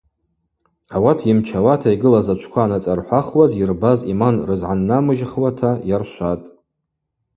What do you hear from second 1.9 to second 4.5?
йгылаз ачвква анацӏархӏвахуаз йырбаз иман